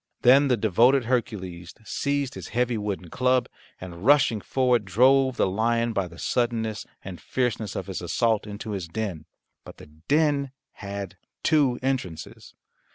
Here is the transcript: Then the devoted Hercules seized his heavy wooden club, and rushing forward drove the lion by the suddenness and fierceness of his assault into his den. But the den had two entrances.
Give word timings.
Then 0.23 0.47
the 0.47 0.57
devoted 0.57 1.05
Hercules 1.05 1.75
seized 1.85 2.33
his 2.33 2.47
heavy 2.57 2.75
wooden 2.75 3.11
club, 3.11 3.47
and 3.79 4.03
rushing 4.03 4.41
forward 4.41 4.83
drove 4.83 5.37
the 5.37 5.45
lion 5.45 5.93
by 5.93 6.07
the 6.07 6.17
suddenness 6.17 6.87
and 7.03 7.21
fierceness 7.21 7.75
of 7.75 7.85
his 7.85 8.01
assault 8.01 8.47
into 8.47 8.71
his 8.71 8.87
den. 8.87 9.25
But 9.63 9.77
the 9.77 9.85
den 9.85 10.53
had 10.71 11.17
two 11.43 11.77
entrances. 11.83 12.55